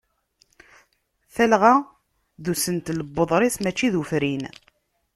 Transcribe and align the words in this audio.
Talɣa 1.33 1.75
d 2.43 2.45
usentel 2.51 2.99
n 3.07 3.13
uḍris 3.21 3.55
mačči 3.63 3.87
d 3.93 3.95
ufrin. 4.01 4.43